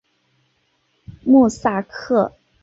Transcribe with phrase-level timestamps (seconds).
[1.25, 2.33] 穆萨克。